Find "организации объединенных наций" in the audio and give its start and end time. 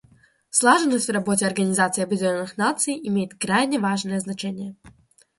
1.45-2.99